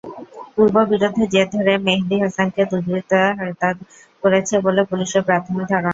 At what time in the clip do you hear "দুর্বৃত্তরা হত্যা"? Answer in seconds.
2.71-3.69